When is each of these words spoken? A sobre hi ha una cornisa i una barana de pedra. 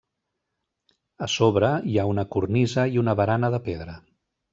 A 1.25 1.27
sobre 1.33 1.69
hi 1.91 1.97
ha 1.97 2.05
una 2.13 2.25
cornisa 2.37 2.87
i 2.95 2.99
una 3.03 3.15
barana 3.21 3.53
de 3.57 3.61
pedra. 3.69 3.97